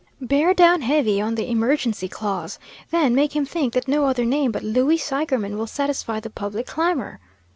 [0.19, 2.57] Bear down heavy on the emergency clause.
[2.89, 6.65] Then make him think that no other name but Louie Seigerman will satisfy the public
[6.65, 7.19] clamor.